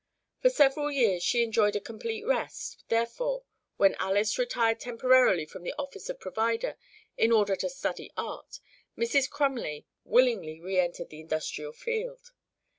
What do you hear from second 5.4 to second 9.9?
from the office of provider in order to study art, Mrs. Crumley